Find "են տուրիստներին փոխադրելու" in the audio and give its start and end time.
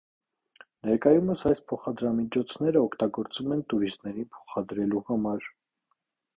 3.59-5.07